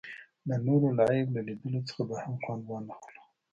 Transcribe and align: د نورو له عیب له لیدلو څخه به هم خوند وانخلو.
د 0.47 0.49
نورو 0.67 0.87
له 0.97 1.03
عیب 1.11 1.27
له 1.35 1.41
لیدلو 1.47 1.79
څخه 1.87 2.01
به 2.09 2.15
هم 2.23 2.33
خوند 2.43 2.63
وانخلو. 2.67 3.21